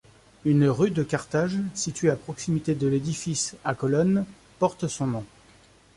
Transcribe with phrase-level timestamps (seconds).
[0.45, 4.25] Une rue de Carthage, située à proximité de l'édifice à colonnes,
[4.57, 5.25] porte son nom.